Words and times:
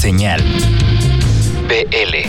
Señal 0.00 0.40
BL. 1.68 2.28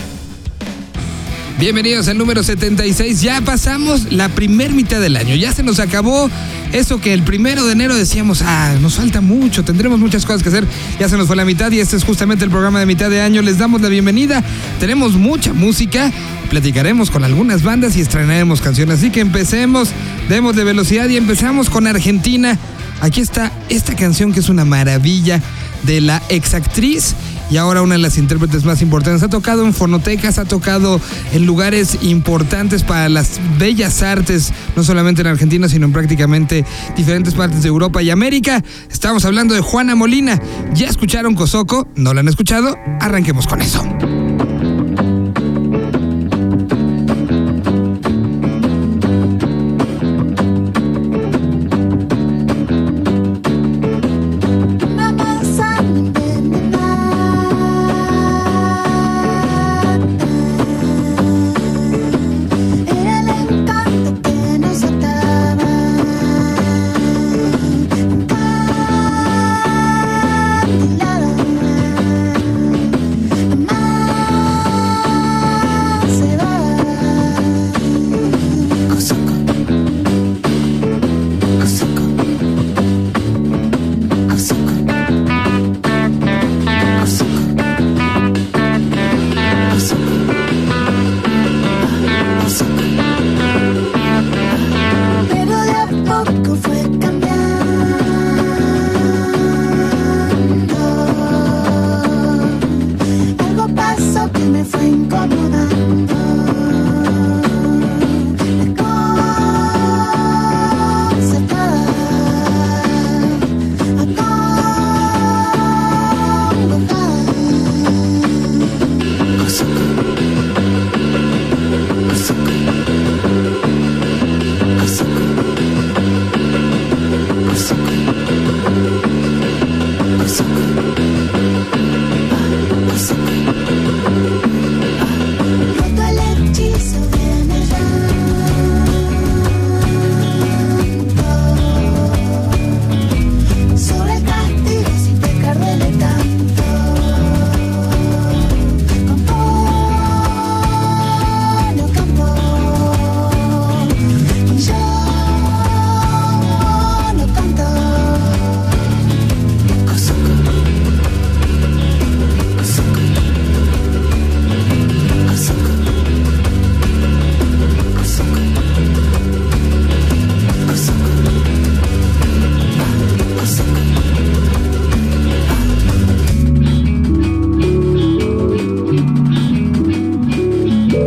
Bienvenidos 1.60 2.08
al 2.08 2.18
número 2.18 2.42
76. 2.42 3.20
Ya 3.20 3.40
pasamos 3.42 4.12
la 4.12 4.28
primer 4.28 4.72
mitad 4.72 5.00
del 5.00 5.16
año. 5.16 5.36
Ya 5.36 5.52
se 5.52 5.62
nos 5.62 5.78
acabó 5.78 6.28
eso 6.72 7.00
que 7.00 7.14
el 7.14 7.22
primero 7.22 7.64
de 7.64 7.72
enero 7.72 7.94
decíamos, 7.94 8.42
ah, 8.42 8.74
nos 8.80 8.96
falta 8.96 9.20
mucho, 9.20 9.62
tendremos 9.62 10.00
muchas 10.00 10.26
cosas 10.26 10.42
que 10.42 10.48
hacer. 10.48 10.66
Ya 10.98 11.08
se 11.08 11.16
nos 11.16 11.28
fue 11.28 11.36
la 11.36 11.44
mitad 11.44 11.70
y 11.70 11.78
este 11.78 11.96
es 11.96 12.02
justamente 12.02 12.44
el 12.44 12.50
programa 12.50 12.80
de 12.80 12.86
mitad 12.86 13.08
de 13.08 13.20
año. 13.20 13.40
Les 13.40 13.58
damos 13.58 13.80
la 13.80 13.88
bienvenida. 13.88 14.42
Tenemos 14.80 15.12
mucha 15.12 15.52
música. 15.52 16.10
Platicaremos 16.50 17.08
con 17.08 17.22
algunas 17.22 17.62
bandas 17.62 17.96
y 17.96 18.00
estrenaremos 18.00 18.60
canciones. 18.60 18.98
Así 18.98 19.10
que 19.10 19.20
empecemos, 19.20 19.90
demos 20.28 20.56
de 20.56 20.64
velocidad 20.64 21.08
y 21.08 21.16
empezamos 21.16 21.70
con 21.70 21.86
Argentina. 21.86 22.58
Aquí 23.00 23.20
está 23.20 23.52
esta 23.68 23.94
canción 23.94 24.32
que 24.32 24.40
es 24.40 24.48
una 24.48 24.64
maravilla 24.64 25.40
de 25.84 26.00
la 26.00 26.20
exactriz 26.28 27.14
y 27.50 27.56
ahora 27.56 27.82
una 27.82 27.96
de 27.96 28.00
las 28.00 28.18
intérpretes 28.18 28.64
más 28.64 28.82
importantes. 28.82 29.22
Ha 29.22 29.28
tocado 29.28 29.64
en 29.64 29.74
fonotecas, 29.74 30.38
ha 30.38 30.44
tocado 30.44 31.00
en 31.32 31.46
lugares 31.46 31.98
importantes 32.02 32.84
para 32.84 33.08
las 33.08 33.40
bellas 33.58 34.02
artes, 34.02 34.52
no 34.76 34.84
solamente 34.84 35.20
en 35.22 35.26
Argentina, 35.26 35.68
sino 35.68 35.86
en 35.86 35.92
prácticamente 35.92 36.64
diferentes 36.96 37.34
partes 37.34 37.62
de 37.62 37.68
Europa 37.68 38.02
y 38.02 38.10
América. 38.10 38.62
Estamos 38.90 39.24
hablando 39.24 39.54
de 39.54 39.60
Juana 39.60 39.94
Molina. 39.94 40.40
¿Ya 40.74 40.86
escucharon 40.86 41.34
Cosoco? 41.34 41.88
¿No 41.96 42.14
la 42.14 42.20
han 42.20 42.28
escuchado? 42.28 42.76
Arranquemos 43.00 43.46
con 43.46 43.60
eso. 43.60 43.84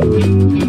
Hay 0.03 0.09
cosas 0.09 0.62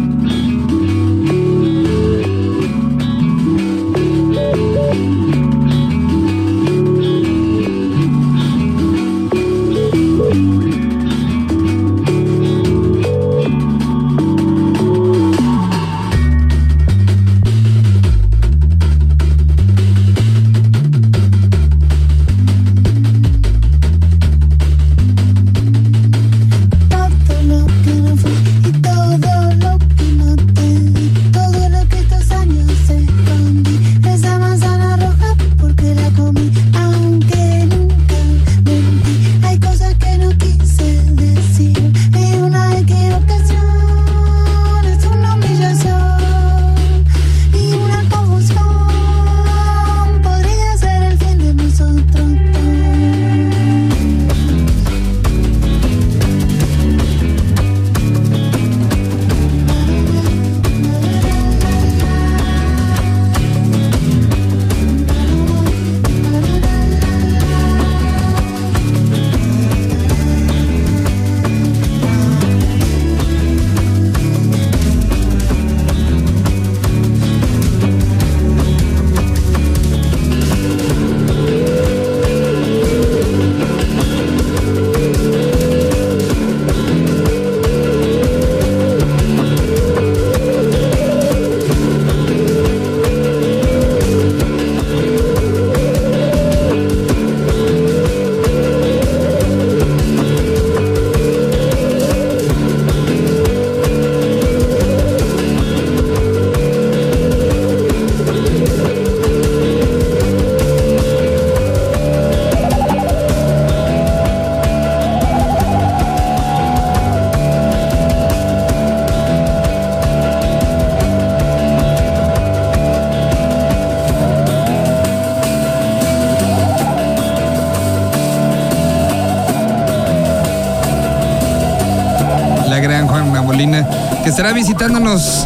visitándonos 134.55 135.45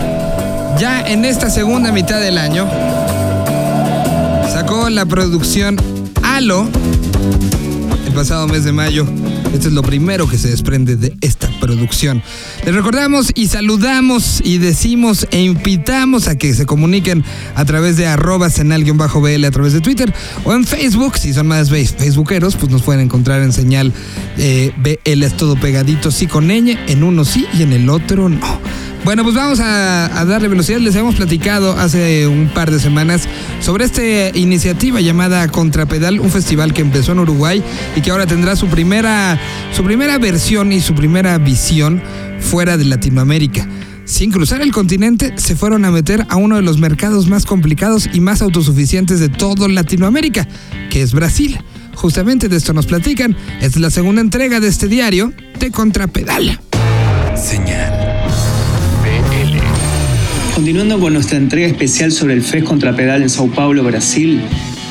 ya 0.80 1.02
en 1.02 1.26
esta 1.26 1.50
segunda 1.50 1.92
mitad 1.92 2.22
del 2.22 2.38
año. 2.38 2.70
Sacó 4.54 4.90
la 4.90 5.06
producción 5.06 5.78
Halo 6.22 6.70
el 8.06 8.14
pasado 8.14 8.48
mes 8.48 8.64
de 8.64 8.72
mayo. 8.72 9.08
Esto 9.54 9.68
es 9.68 9.74
lo 9.74 9.82
primero 9.82 10.28
que 10.28 10.38
se 10.38 10.50
desprende 10.50 10.96
de 10.96 11.16
esta 11.22 11.50
producción. 11.60 12.22
Les 12.66 12.74
recordamos 12.74 13.32
y 13.34 13.48
saludamos 13.48 14.42
y 14.44 14.60
decimos 14.60 15.28
e 15.32 15.42
invitamos 15.42 16.28
a 16.28 16.38
que 16.38 16.54
se 16.54 16.66
comuniquen 16.66 17.24
a 17.56 17.66
través 17.66 17.98
de 17.98 18.06
arroba 18.08 18.50
senal-bl 18.50 19.46
a 19.46 19.52
través 19.52 19.74
de 19.74 19.82
Twitter 19.82 20.14
o 20.44 20.54
en 20.54 20.66
Facebook. 20.66 21.18
Si 21.18 21.34
son 21.34 21.48
más 21.48 21.70
facebookeros, 21.70 22.56
pues 22.56 22.72
nos 22.72 22.84
pueden 22.84 23.02
encontrar 23.02 23.42
en 23.42 23.54
señal 23.54 23.92
eh, 24.38 24.72
BL 24.78 25.24
es 25.24 25.36
todo 25.36 25.56
pegadito, 25.56 26.12
sí 26.12 26.28
con 26.28 26.48
ñ, 26.48 26.78
en 26.88 27.04
uno 27.04 27.26
sí 27.26 27.48
y 27.58 27.64
en 27.64 27.74
el 27.74 27.90
otro 27.90 28.30
no. 28.30 28.59
Bueno, 29.06 29.24
pues 29.24 29.36
vamos 29.36 29.60
a, 29.60 30.26
darle 30.26 30.48
velocidad. 30.48 30.80
Les 30.80 30.96
hemos 30.96 31.16
platicado 31.16 31.74
hace 31.78 32.28
un 32.28 32.50
par 32.50 32.70
de 32.70 32.80
semanas 32.80 33.28
sobre 33.62 33.86
esta 33.86 34.04
iniciativa 34.38 35.02
llamada 35.02 35.48
Contrapedal, 35.48 36.20
un 36.20 36.30
festival 36.30 36.74
que 36.74 36.82
empezó 36.82 37.14
en 37.14 37.20
Uruguay 37.20 37.64
y 37.96 38.02
que 38.02 38.12
ahora 38.12 38.28
tendrá 38.28 38.56
su 38.56 38.68
primera, 38.68 39.40
su 39.76 39.84
primera 39.84 40.18
versión 40.18 40.72
y 40.72 40.82
su 40.82 40.94
primera 40.94 41.38
visión 41.38 42.02
fuera 42.40 42.78
de 42.78 42.86
Latinoamérica. 42.86 43.68
Sin 44.06 44.32
cruzar 44.32 44.62
el 44.62 44.72
continente, 44.72 45.34
se 45.38 45.56
fueron 45.56 45.86
a 45.86 45.92
meter 45.92 46.26
a 46.30 46.36
uno 46.36 46.56
de 46.56 46.64
los 46.64 46.80
mercados 46.80 47.28
más 47.28 47.46
complicados 47.46 48.10
y 48.12 48.20
más 48.20 48.42
autosuficientes 48.42 49.20
de 49.20 49.30
todo 49.30 49.68
Latinoamérica, 49.68 50.48
que 50.90 51.02
es 51.02 51.14
Brasil. 51.14 51.60
Justamente 51.96 52.50
de 52.50 52.58
esto 52.58 52.74
nos 52.74 52.86
platican. 52.86 53.36
es 53.62 53.76
la 53.78 53.92
segunda 53.92 54.22
entrega 54.22 54.60
de 54.60 54.68
este 54.68 54.88
diario 54.88 55.32
de 55.60 55.70
Contrapedal. 55.72 56.60
Señal. 57.36 57.99
Continuando 60.60 61.00
con 61.00 61.14
nuestra 61.14 61.38
entrega 61.38 61.68
especial 61.68 62.12
sobre 62.12 62.34
el 62.34 62.42
FES 62.42 62.66
Contrapedal 62.66 63.22
en 63.22 63.30
Sao 63.30 63.48
Paulo, 63.48 63.82
Brasil, 63.82 64.42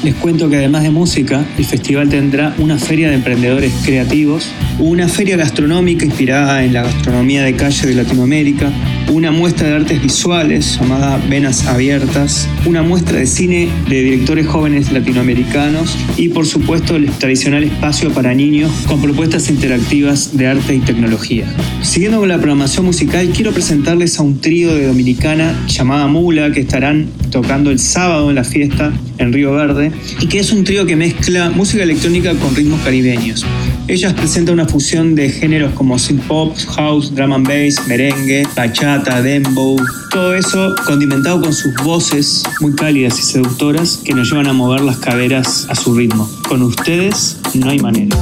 les 0.03 0.15
cuento 0.15 0.49
que 0.49 0.57
además 0.57 0.83
de 0.83 0.91
música, 0.91 1.45
el 1.59 1.65
festival 1.67 2.09
tendrá 2.09 2.55
una 2.57 2.79
feria 2.79 3.11
de 3.11 3.17
emprendedores 3.17 3.71
creativos, 3.85 4.51
una 4.79 5.09
feria 5.09 5.37
gastronómica 5.37 6.07
inspirada 6.07 6.65
en 6.65 6.73
la 6.73 6.85
gastronomía 6.85 7.43
de 7.43 7.55
calle 7.55 7.87
de 7.87 7.95
Latinoamérica, 7.97 8.73
una 9.11 9.31
muestra 9.31 9.69
de 9.69 9.77
artes 9.77 10.03
visuales 10.03 10.79
llamada 10.79 11.19
Venas 11.29 11.67
Abiertas, 11.67 12.49
una 12.67 12.83
muestra 12.83 13.19
de 13.19 13.27
cine 13.27 13.69
de 13.89 14.03
directores 14.03 14.47
jóvenes 14.47 14.93
latinoamericanos 14.93 15.97
y 16.17 16.29
por 16.29 16.47
supuesto 16.47 16.97
el 16.97 17.11
tradicional 17.11 17.65
espacio 17.65 18.13
para 18.13 18.35
niños 18.35 18.71
con 18.87 19.01
propuestas 19.01 19.49
interactivas 19.51 20.37
de 20.37 20.47
arte 20.47 20.75
y 20.75 20.81
tecnología. 20.81 21.47
Siguiendo 21.83 22.21
con 22.21 22.29
la 22.29 22.37
programación 22.37 22.85
musical, 22.87 23.31
quiero 23.35 23.53
presentarles 23.53 24.19
a 24.19 24.23
un 24.23 24.41
trío 24.41 24.75
de 24.75 24.87
dominicana 24.87 25.55
llamada 25.67 26.07
Mula 26.07 26.53
que 26.53 26.61
estarán 26.61 27.09
tocando 27.31 27.71
el 27.71 27.79
sábado 27.79 28.29
en 28.29 28.37
la 28.37 28.45
fiesta 28.45 28.93
en 29.19 29.33
Río 29.33 29.53
Verde 29.53 29.93
y 30.21 30.27
que 30.27 30.39
es 30.39 30.53
un 30.53 30.65
trío 30.65 30.87
que 30.87 30.97
mezcla 30.97 31.51
música 31.51 31.83
electrónica 31.83 32.35
con 32.35 32.55
ritmos 32.55 32.81
caribeños. 32.81 33.45
Ellas 33.89 34.13
presentan 34.13 34.53
una 34.53 34.69
fusión 34.69 35.15
de 35.15 35.31
géneros 35.31 35.73
como 35.73 35.99
synth 35.99 36.23
pop, 36.25 36.55
house, 36.77 37.11
drum 37.15 37.33
and 37.33 37.49
bass, 37.49 37.89
merengue, 37.89 38.47
bachata, 38.55 39.23
dembow, 39.23 39.79
todo 40.11 40.35
eso 40.35 40.75
condimentado 40.87 41.41
con 41.41 41.55
sus 41.55 41.75
voces 41.83 42.43
muy 42.61 42.75
cálidas 42.75 43.19
y 43.19 43.23
seductoras 43.23 44.03
que 44.05 44.13
nos 44.13 44.31
llevan 44.31 44.47
a 44.47 44.53
mover 44.53 44.83
las 44.83 44.99
caderas 44.99 45.67
a 45.71 45.75
su 45.75 45.95
ritmo. 45.95 46.29
Con 46.47 46.63
ustedes 46.63 47.39
no 47.55 47.71
hay 47.71 47.79
manera. 47.79 48.15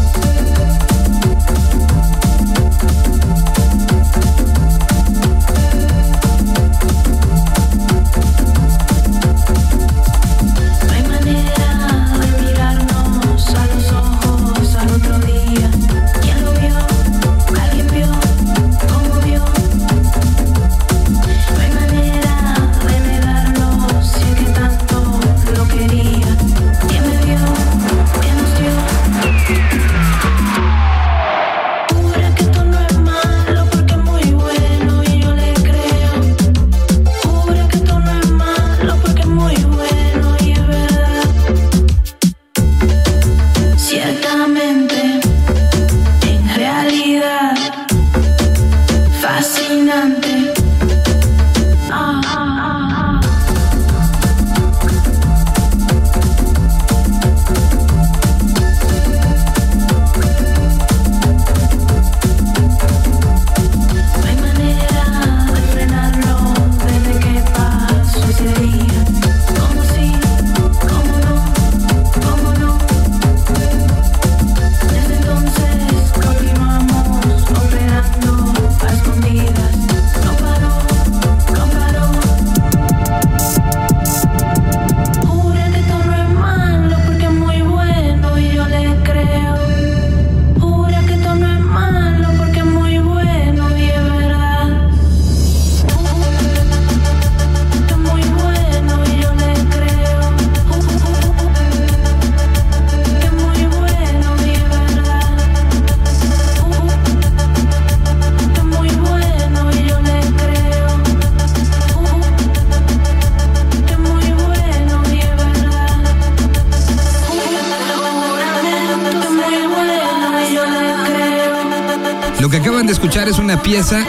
Es 123.28 123.38
una 123.38 123.60
pieza 123.60 124.04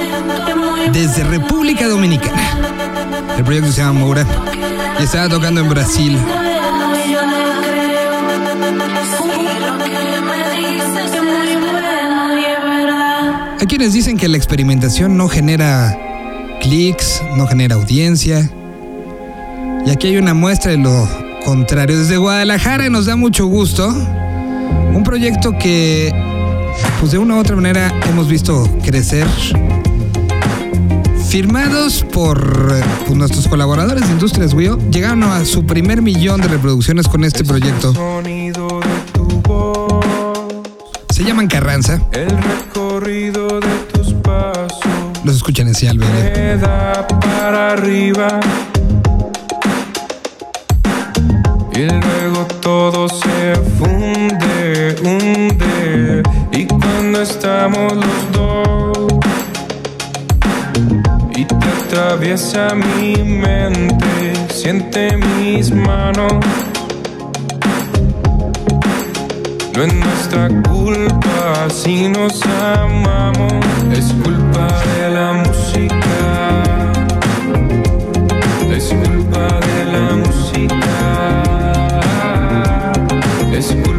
desde 0.94 1.24
República 1.24 1.88
Dominicana. 1.88 3.36
El 3.36 3.44
proyecto 3.44 3.72
se 3.72 3.82
llama 3.82 4.00
Moura 4.00 4.25
y 5.00 5.03
estaba 5.03 5.27
tocando 5.27 5.62
en 5.62 5.70
Brasil. 5.70 6.17
Hay 13.60 13.65
quienes 13.65 13.94
dicen 13.94 14.17
que 14.17 14.27
la 14.27 14.38
experimentación 14.38 15.17
no 15.17 15.27
genera 15.29 15.98
clics, 16.62 17.24
no 17.36 17.48
genera 17.48 17.75
audiencia. 17.75 18.51
Y 19.86 19.89
aquí 19.89 20.08
hay 20.08 20.17
una 20.17 20.36
muestra 20.36 20.72
de 20.72 20.77
lo 20.77 21.08
contrario. 21.44 21.98
Desde 21.98 22.17
Guadalajara 22.17 22.89
nos 22.89 23.08
da 23.08 23.15
mucho 23.15 23.48
gusto. 23.48 23.88
Un 23.88 25.03
proyecto 25.03 25.58
que 25.58 26.26
pues 26.99 27.11
de 27.11 27.17
una 27.17 27.35
u 27.35 27.39
otra 27.39 27.55
manera 27.55 27.91
hemos 28.09 28.27
visto 28.27 28.67
crecer. 28.83 29.27
Firmados 31.29 32.05
por 32.13 32.39
pues, 33.05 33.17
nuestros 33.17 33.47
colaboradores 33.47 34.05
de 34.07 34.13
Industrias 34.13 34.53
Wio, 34.53 34.79
llegaron 34.89 35.23
a 35.23 35.43
su 35.45 35.65
primer 35.65 36.01
millón 36.01 36.41
de 36.41 36.47
reproducciones 36.47 37.07
con 37.07 37.23
este 37.23 37.43
proyecto. 37.43 37.93
Se 41.09 41.23
llaman 41.23 41.47
Carranza. 41.47 42.01
El 42.11 42.29
recorrido 42.29 43.59
de 43.59 43.75
tus 43.93 44.13
pasos. 44.13 44.79
Los 45.23 45.35
escuchan 45.35 45.67
en 45.67 45.75
Cial 45.75 45.99
para 45.99 47.73
arriba. 47.73 48.39
Y 51.77 51.86
luego 51.86 52.43
todo 52.60 53.07
se 53.07 53.53
funde, 53.77 54.96
hunde. 55.03 56.24
Y 56.51 56.65
cuando 56.65 57.22
estamos 57.22 57.93
los 57.93 58.31
dos, 58.31 59.13
y 61.36 61.46
te 61.46 61.55
atraviesa 61.55 62.74
mi 62.74 63.17
mente, 63.17 64.34
siente 64.50 65.17
mis 65.17 65.72
manos. 65.72 66.34
No 69.75 69.84
es 69.84 69.93
nuestra 69.93 70.50
culpa 70.63 71.67
si 71.69 72.10
nos 72.10 72.41
amamos, 72.43 73.53
es 73.96 74.12
culpa 74.24 74.67
de 74.98 75.10
la 75.12 75.34
música. 75.34 76.74
Es 78.75 78.86
culpa 78.96 79.60
de 79.60 79.86
la 79.91 80.15
música. 80.15 81.46
Es 83.57 83.73
culpa 83.73 83.96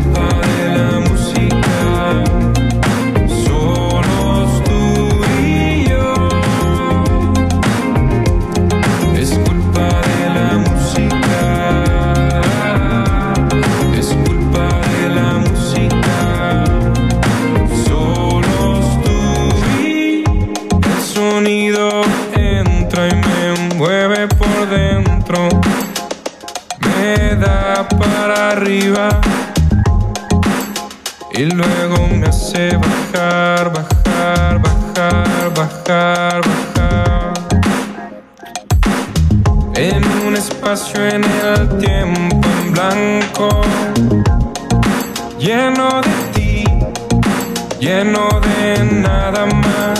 lleno 47.89 48.29
de 48.41 48.85
nada 48.85 49.47
más. 49.47 49.99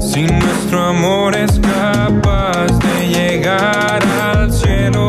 Si 0.00 0.22
nuestro 0.24 0.86
amor 0.86 1.36
es 1.36 1.52
capaz 1.60 2.66
de 2.86 3.08
llegar 3.08 4.00
al 4.24 4.52
cielo, 4.52 5.05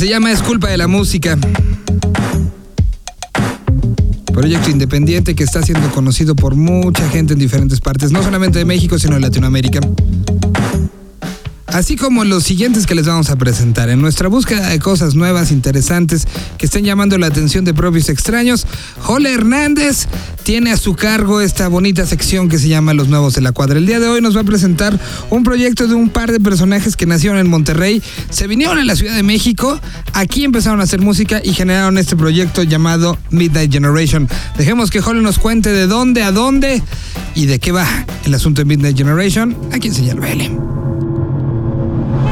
se 0.00 0.08
llama 0.08 0.32
Es 0.32 0.42
culpa 0.42 0.68
de 0.68 0.78
la 0.78 0.88
música. 0.88 1.36
Proyecto 4.32 4.70
independiente 4.70 5.34
que 5.34 5.44
está 5.44 5.62
siendo 5.62 5.90
conocido 5.90 6.34
por 6.34 6.54
mucha 6.54 7.06
gente 7.10 7.34
en 7.34 7.38
diferentes 7.38 7.80
partes, 7.80 8.10
no 8.10 8.22
solamente 8.22 8.58
de 8.58 8.64
México, 8.64 8.98
sino 8.98 9.16
de 9.16 9.20
Latinoamérica. 9.20 9.80
Así 11.80 11.96
como 11.96 12.26
los 12.26 12.44
siguientes 12.44 12.86
que 12.86 12.94
les 12.94 13.06
vamos 13.06 13.30
a 13.30 13.36
presentar. 13.36 13.88
En 13.88 14.02
nuestra 14.02 14.28
búsqueda 14.28 14.68
de 14.68 14.78
cosas 14.78 15.14
nuevas, 15.14 15.50
interesantes, 15.50 16.28
que 16.58 16.66
estén 16.66 16.84
llamando 16.84 17.16
la 17.16 17.28
atención 17.28 17.64
de 17.64 17.72
propios 17.72 18.10
extraños, 18.10 18.66
Jole 19.00 19.32
Hernández 19.32 20.06
tiene 20.42 20.72
a 20.72 20.76
su 20.76 20.94
cargo 20.94 21.40
esta 21.40 21.68
bonita 21.68 22.04
sección 22.04 22.50
que 22.50 22.58
se 22.58 22.68
llama 22.68 22.92
Los 22.92 23.08
Nuevos 23.08 23.32
de 23.32 23.40
la 23.40 23.52
Cuadra. 23.52 23.78
El 23.78 23.86
día 23.86 23.98
de 23.98 24.08
hoy 24.08 24.20
nos 24.20 24.36
va 24.36 24.42
a 24.42 24.44
presentar 24.44 25.00
un 25.30 25.42
proyecto 25.42 25.88
de 25.88 25.94
un 25.94 26.10
par 26.10 26.30
de 26.32 26.38
personajes 26.38 26.96
que 26.96 27.06
nacieron 27.06 27.38
en 27.38 27.48
Monterrey, 27.48 28.02
se 28.28 28.46
vinieron 28.46 28.76
a 28.76 28.84
la 28.84 28.94
Ciudad 28.94 29.16
de 29.16 29.22
México, 29.22 29.80
aquí 30.12 30.44
empezaron 30.44 30.80
a 30.80 30.82
hacer 30.82 31.00
música 31.00 31.40
y 31.42 31.54
generaron 31.54 31.96
este 31.96 32.14
proyecto 32.14 32.62
llamado 32.62 33.16
Midnight 33.30 33.72
Generation. 33.72 34.28
Dejemos 34.58 34.90
que 34.90 35.00
Jole 35.00 35.22
nos 35.22 35.38
cuente 35.38 35.72
de 35.72 35.86
dónde 35.86 36.24
a 36.24 36.30
dónde 36.30 36.82
y 37.34 37.46
de 37.46 37.58
qué 37.58 37.72
va 37.72 37.86
el 38.26 38.34
asunto 38.34 38.60
de 38.60 38.66
Midnight 38.66 38.98
Generation 38.98 39.56
aquí 39.72 39.88
en 39.88 39.94
Señal 39.94 40.20
BL. 40.20 40.89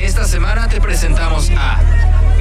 Esta 0.00 0.24
semana 0.24 0.66
te 0.66 0.80
presentamos 0.80 1.50
a 1.54 1.78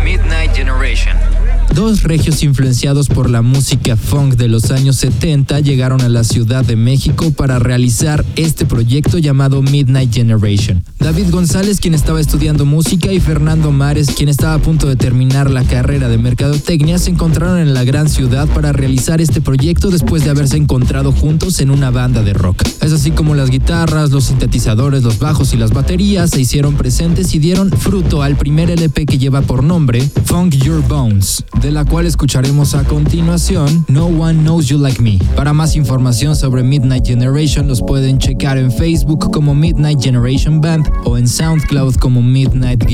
Midnight 0.01 0.55
Generation. 0.55 1.28
Dos 1.73 2.03
regios 2.03 2.43
influenciados 2.43 3.07
por 3.07 3.29
la 3.29 3.41
música 3.41 3.95
funk 3.95 4.35
de 4.35 4.47
los 4.47 4.71
años 4.71 4.97
70 4.97 5.59
llegaron 5.61 6.01
a 6.01 6.09
la 6.09 6.23
Ciudad 6.23 6.65
de 6.65 6.75
México 6.75 7.31
para 7.31 7.59
realizar 7.59 8.25
este 8.35 8.65
proyecto 8.65 9.17
llamado 9.17 9.61
Midnight 9.61 10.13
Generation. 10.13 10.83
David 10.99 11.31
González, 11.31 11.79
quien 11.79 11.93
estaba 11.93 12.19
estudiando 12.19 12.65
música, 12.65 13.11
y 13.13 13.19
Fernando 13.19 13.71
Mares, 13.71 14.11
quien 14.11 14.29
estaba 14.29 14.55
a 14.55 14.59
punto 14.59 14.87
de 14.87 14.95
terminar 14.95 15.49
la 15.49 15.63
carrera 15.63 16.09
de 16.09 16.17
mercadotecnia, 16.17 16.97
se 16.97 17.11
encontraron 17.11 17.59
en 17.59 17.73
la 17.73 17.83
gran 17.83 18.09
ciudad 18.09 18.47
para 18.49 18.73
realizar 18.73 19.21
este 19.21 19.39
proyecto 19.39 19.89
después 19.89 20.23
de 20.23 20.31
haberse 20.31 20.57
encontrado 20.57 21.11
juntos 21.11 21.61
en 21.61 21.71
una 21.71 21.89
banda 21.91 22.23
de 22.23 22.33
rock. 22.33 22.63
Es 22.81 22.91
así 22.91 23.11
como 23.11 23.35
las 23.35 23.49
guitarras, 23.49 24.11
los 24.11 24.25
sintetizadores, 24.25 25.03
los 25.03 25.19
bajos 25.19 25.53
y 25.53 25.57
las 25.57 25.71
baterías 25.71 26.31
se 26.31 26.41
hicieron 26.41 26.75
presentes 26.75 27.33
y 27.33 27.39
dieron 27.39 27.71
fruto 27.71 28.21
al 28.21 28.35
primer 28.35 28.69
LP 28.69 29.05
que 29.05 29.17
lleva 29.17 29.41
por 29.41 29.63
nombre 29.63 30.09
Funk 30.25 30.55
Your 30.55 30.85
Bones, 30.87 31.43
de 31.61 31.71
la 31.71 31.85
cual 31.85 32.05
escucharemos 32.05 32.75
a 32.75 32.83
continuación 32.83 33.85
No 33.87 34.05
One 34.05 34.41
Knows 34.41 34.67
You 34.67 34.77
Like 34.77 35.01
Me. 35.01 35.17
Para 35.35 35.53
más 35.53 35.75
información 35.75 36.35
sobre 36.35 36.63
Midnight 36.63 37.05
Generation 37.05 37.67
los 37.67 37.81
pueden 37.81 38.17
checar 38.17 38.57
en 38.57 38.71
Facebook 38.71 39.31
como 39.31 39.53
Midnight 39.53 40.01
Generation 40.01 40.61
Band 40.61 40.89
o 41.05 41.17
en 41.17 41.27
SoundCloud 41.27 41.95
como 41.95 42.21
Midnight 42.21 42.85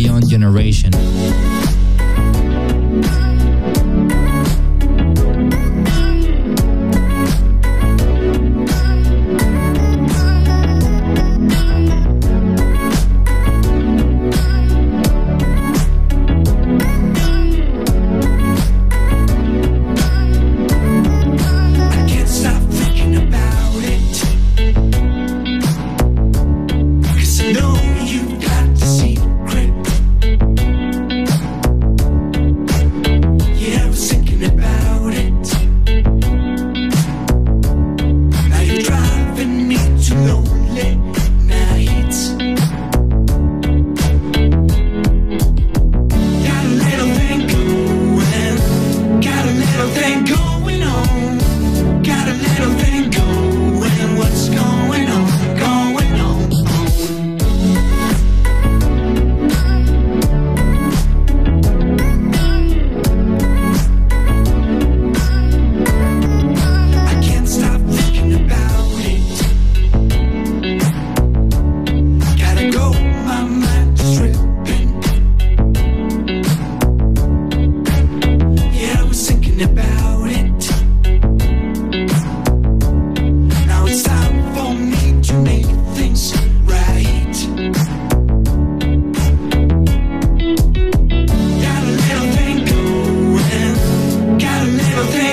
little 49.78 49.94
thing 49.94 50.24
going 50.24 50.84
on. 50.84 52.02
Got 52.02 52.30
a 52.30 52.34
little 52.34 52.72
thing 52.80 53.10
going 53.10 53.20
on. 53.20 53.25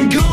and 0.02 0.12
cool. 0.12 0.31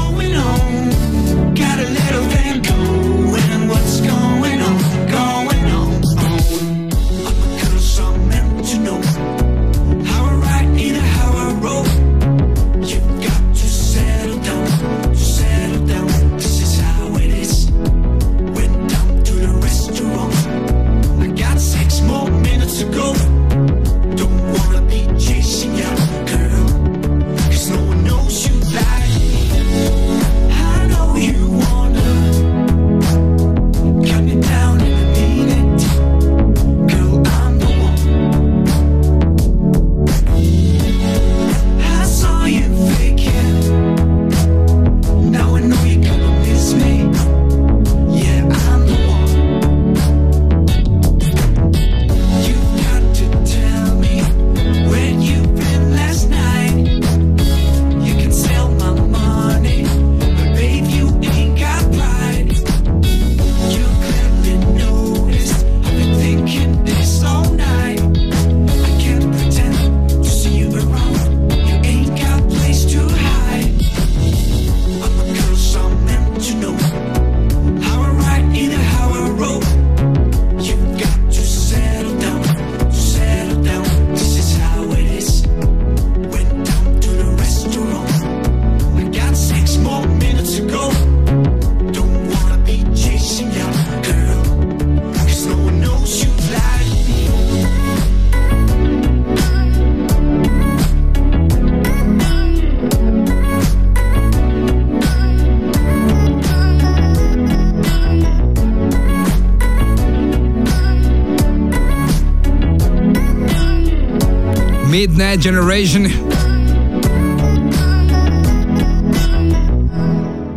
Midnight 114.99 115.41
Generation. 115.41 116.09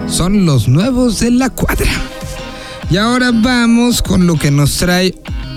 Son 0.09 0.45
los 0.45 0.67
nuevos 0.67 1.21
de 1.21 1.31
la 1.31 1.49
cuadra. 1.49 1.93
Y 2.91 2.97
ahora 2.97 3.31
vamos 3.33 4.03
con 4.03 4.27
lo 4.27 4.35
que 4.35 4.51
nos 4.51 4.79
trae 4.79 5.15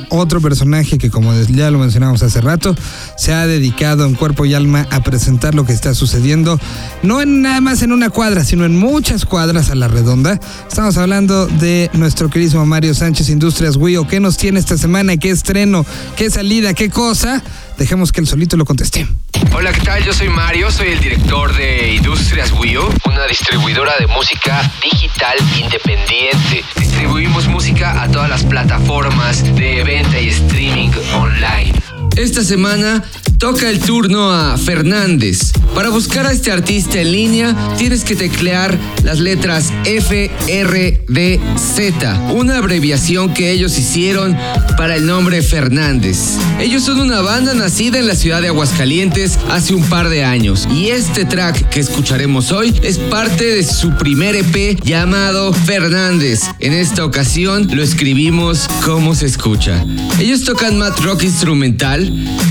otro 0.10 0.40
personaje 0.40 1.00
que 1.00 1.10
como 1.10 1.34
ya 1.34 1.72
lo 1.72 1.80
mencionamos 1.80 2.22
hace 2.22 2.42
rato, 2.42 2.76
se 3.18 3.34
ha 3.34 3.48
dedicado 3.48 4.06
en 4.06 4.16
cuerpo 4.16 4.46
y 4.46 4.54
alma 4.54 4.88
a 4.92 5.02
presentar 5.02 5.56
lo 5.56 5.66
que 5.66 5.74
está 5.74 5.94
sucediendo, 5.94 6.60
no 7.04 7.22
en 7.22 7.42
nada 7.42 7.62
más 7.62 7.82
en 7.82 7.92
una 7.92 8.10
cuadra, 8.10 8.44
sino 8.44 8.66
en 8.66 8.78
muchas 8.78 9.26
cuadras 9.26 9.70
a 9.70 9.76
la 9.76 9.88
redonda. 9.88 10.40
Estamos 10.68 10.98
hablando 10.98 11.48
de 11.48 11.90
nuestro 11.94 12.30
queridísimo 12.30 12.66
Mario 12.66 12.94
Sánchez 12.94 13.30
Industrias 13.30 13.76
Wio. 13.78 14.08
¿Qué 14.08 14.20
nos 14.20 14.38
tiene 14.38 14.60
esta 14.60 14.78
semana? 14.78 15.18
¿Qué 15.18 15.30
estreno? 15.30 15.86
¿Qué 16.16 16.30
salida? 16.30 16.74
¿Qué 16.74 16.90
cosa? 16.90 17.42
Dejemos 17.78 18.12
que 18.12 18.22
el 18.22 18.28
solito 18.28 18.56
lo 18.56 18.66
conteste. 18.66 19.06
Hola, 19.54 19.72
¿qué 19.74 19.82
tal? 19.82 20.04
Yo 20.04 20.14
soy 20.14 20.30
Mario, 20.30 20.72
soy 20.72 20.90
el 20.90 21.00
director 21.00 21.56
de 21.56 21.96
Industrias 21.96 22.52
Wio, 22.54 22.88
una 23.06 23.26
distribuidora 23.28 23.94
de 24.00 24.08
música 24.08 24.72
digital 24.82 25.38
independiente. 25.62 26.64
Distribuimos 26.78 27.48
música 27.48 28.02
a 28.02 28.10
todas 28.10 28.30
las 28.30 28.44
plataformas 28.44 29.44
de 29.56 29.84
venta 29.84 30.20
y 30.20 30.30
streaming 30.30 30.92
online. 31.14 31.74
Esta 32.16 32.44
semana 32.46 33.04
toca 33.40 33.70
el 33.70 33.80
turno 33.80 34.32
a 34.32 34.58
Fernández. 34.58 35.52
Para 35.74 35.90
buscar 35.90 36.26
a 36.26 36.32
este 36.32 36.52
artista 36.52 37.02
en 37.02 37.12
línea 37.12 37.76
tienes 37.78 38.06
que 38.06 38.16
teclear 38.16 38.78
las 39.04 39.20
letras 39.20 39.74
F, 39.84 40.32
R, 40.48 41.06
D, 41.10 41.40
Z, 41.58 42.32
una 42.32 42.58
abreviación 42.58 43.34
que 43.34 43.52
ellos 43.52 43.78
hicieron 43.78 44.38
para 44.78 44.96
el 44.96 45.06
nombre 45.06 45.42
Fernández. 45.42 46.38
Ellos 46.60 46.84
son 46.84 47.02
una 47.02 47.20
banda 47.20 47.54
nacida 47.54 48.00
en 48.00 48.08
la 48.08 48.16
ciudad 48.16 48.42
de 48.42 48.48
Aguascalientes 48.48 49.38
hace 49.50 49.74
un 49.74 49.84
par 49.84 50.08
de 50.08 50.24
años 50.24 50.68
y 50.74 50.88
este 50.88 51.26
track 51.26 51.70
que 51.70 51.82
escucharemos 51.82 52.54
hoy 52.54 52.74
es 52.82 52.98
parte 52.98 53.44
de 53.44 53.64
su 53.64 53.92
primer 53.98 54.38
EP 54.38 54.82
llamado 54.82 55.52
Fernández. 55.52 56.44
En 56.60 56.72
esta 56.72 57.04
ocasión 57.04 57.68
lo 57.76 57.84
escribimos 57.84 58.68
como 58.86 59.14
se 59.16 59.26
escucha. 59.26 59.86
Ellos 60.20 60.46
tocan 60.46 60.78
mat 60.78 60.98
rock 61.02 61.24
instrumental 61.24 62.05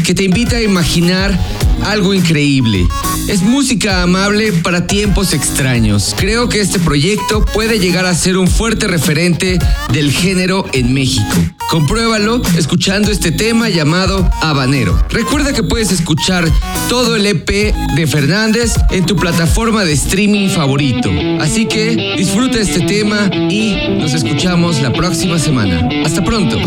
que 0.04 0.14
te 0.14 0.24
invita 0.24 0.56
a 0.56 0.62
imaginar 0.62 1.38
algo 1.84 2.14
increíble. 2.14 2.86
Es 3.28 3.42
música 3.42 4.02
amable 4.02 4.52
para 4.52 4.86
tiempos 4.86 5.32
extraños. 5.32 6.14
Creo 6.16 6.48
que 6.48 6.60
este 6.60 6.78
proyecto 6.78 7.44
puede 7.44 7.78
llegar 7.78 8.06
a 8.06 8.14
ser 8.14 8.36
un 8.36 8.48
fuerte 8.48 8.86
referente 8.86 9.58
del 9.92 10.12
género 10.12 10.66
en 10.72 10.92
México. 10.92 11.34
Compruébalo 11.70 12.42
escuchando 12.56 13.10
este 13.10 13.32
tema 13.32 13.68
llamado 13.68 14.30
Habanero. 14.42 15.02
Recuerda 15.10 15.52
que 15.52 15.62
puedes 15.62 15.90
escuchar 15.90 16.48
todo 16.88 17.16
el 17.16 17.26
EP 17.26 17.74
de 17.96 18.06
Fernández 18.06 18.74
en 18.90 19.06
tu 19.06 19.16
plataforma 19.16 19.84
de 19.84 19.94
streaming 19.94 20.48
favorito. 20.50 21.10
Así 21.40 21.66
que 21.66 22.14
disfruta 22.16 22.60
este 22.60 22.80
tema 22.80 23.30
y 23.50 23.76
nos 23.98 24.12
escuchamos 24.12 24.82
la 24.82 24.92
próxima 24.92 25.38
semana. 25.38 25.88
Hasta 26.04 26.22
pronto. 26.22 26.58